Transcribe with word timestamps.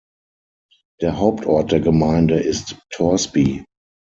Der 1.01 1.19
Hauptort 1.19 1.71
der 1.71 1.79
Gemeinde 1.79 2.39
ist 2.39 2.75
Torsby. 2.89 3.63